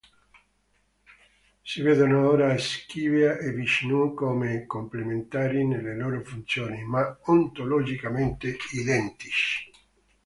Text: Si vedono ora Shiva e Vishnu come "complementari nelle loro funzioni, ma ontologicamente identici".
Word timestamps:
Si 1.61 1.83
vedono 1.83 2.27
ora 2.27 2.57
Shiva 2.57 3.37
e 3.37 3.51
Vishnu 3.51 4.15
come 4.15 4.65
"complementari 4.65 5.63
nelle 5.63 5.95
loro 5.95 6.23
funzioni, 6.23 6.83
ma 6.83 7.19
ontologicamente 7.25 8.55
identici". 8.73 9.69